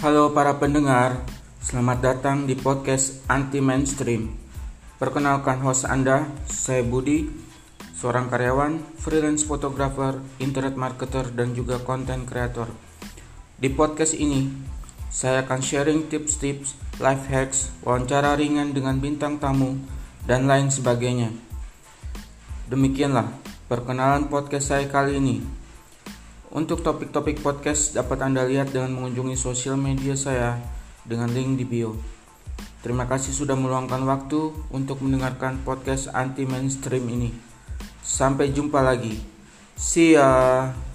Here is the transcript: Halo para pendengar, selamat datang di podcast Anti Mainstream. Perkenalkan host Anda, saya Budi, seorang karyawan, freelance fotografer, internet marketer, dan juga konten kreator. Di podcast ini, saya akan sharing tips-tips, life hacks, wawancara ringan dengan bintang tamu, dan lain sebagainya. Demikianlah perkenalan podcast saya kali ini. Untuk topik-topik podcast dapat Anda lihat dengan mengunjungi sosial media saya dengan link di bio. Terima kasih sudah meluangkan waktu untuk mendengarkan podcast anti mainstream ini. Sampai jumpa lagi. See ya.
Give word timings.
Halo 0.00 0.32
para 0.32 0.56
pendengar, 0.56 1.28
selamat 1.60 1.98
datang 2.00 2.48
di 2.48 2.56
podcast 2.56 3.20
Anti 3.28 3.60
Mainstream. 3.60 4.32
Perkenalkan 4.96 5.60
host 5.60 5.84
Anda, 5.84 6.24
saya 6.48 6.80
Budi, 6.80 7.28
seorang 7.92 8.32
karyawan, 8.32 8.80
freelance 8.96 9.44
fotografer, 9.44 10.16
internet 10.40 10.72
marketer, 10.72 11.28
dan 11.36 11.52
juga 11.52 11.84
konten 11.84 12.24
kreator. 12.24 12.72
Di 13.60 13.68
podcast 13.68 14.16
ini, 14.16 14.48
saya 15.12 15.44
akan 15.44 15.60
sharing 15.60 16.08
tips-tips, 16.08 16.80
life 16.96 17.28
hacks, 17.28 17.68
wawancara 17.84 18.40
ringan 18.40 18.72
dengan 18.72 19.04
bintang 19.04 19.36
tamu, 19.36 19.76
dan 20.24 20.48
lain 20.48 20.72
sebagainya. 20.72 21.28
Demikianlah 22.72 23.28
perkenalan 23.68 24.32
podcast 24.32 24.72
saya 24.72 24.88
kali 24.88 25.20
ini. 25.20 25.59
Untuk 26.50 26.82
topik-topik 26.82 27.46
podcast 27.46 27.94
dapat 27.94 28.26
Anda 28.26 28.42
lihat 28.42 28.74
dengan 28.74 28.90
mengunjungi 28.98 29.38
sosial 29.38 29.78
media 29.78 30.18
saya 30.18 30.58
dengan 31.06 31.30
link 31.30 31.54
di 31.54 31.62
bio. 31.62 31.94
Terima 32.82 33.06
kasih 33.06 33.30
sudah 33.30 33.54
meluangkan 33.54 34.02
waktu 34.02 34.50
untuk 34.74 34.98
mendengarkan 34.98 35.62
podcast 35.62 36.10
anti 36.10 36.42
mainstream 36.50 37.06
ini. 37.06 37.30
Sampai 38.02 38.50
jumpa 38.50 38.82
lagi. 38.82 39.14
See 39.78 40.18
ya. 40.18 40.89